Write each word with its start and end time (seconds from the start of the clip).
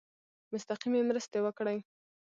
مستقیمي 0.53 1.01
مرستي 1.09 1.39
وکړي. 1.43 1.77